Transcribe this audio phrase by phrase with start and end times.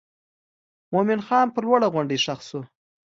[0.93, 2.61] مومن خان پر لوړه غونډۍ ښخ شو.